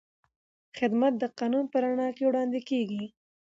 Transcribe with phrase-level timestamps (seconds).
[0.77, 3.03] خدمت د قانون په رڼا کې وړاندې کېږي.